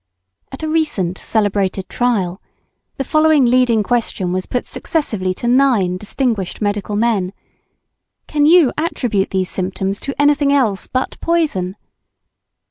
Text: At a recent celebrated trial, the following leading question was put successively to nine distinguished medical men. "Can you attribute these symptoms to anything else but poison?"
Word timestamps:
At 0.51 0.63
a 0.63 0.67
recent 0.67 1.19
celebrated 1.19 1.87
trial, 1.87 2.41
the 2.95 3.03
following 3.03 3.45
leading 3.45 3.83
question 3.83 4.31
was 4.33 4.47
put 4.47 4.65
successively 4.65 5.31
to 5.35 5.47
nine 5.47 5.97
distinguished 5.97 6.59
medical 6.59 6.95
men. 6.95 7.33
"Can 8.25 8.47
you 8.47 8.73
attribute 8.79 9.29
these 9.29 9.51
symptoms 9.51 9.99
to 9.99 10.19
anything 10.19 10.51
else 10.51 10.87
but 10.87 11.19
poison?" 11.21 11.75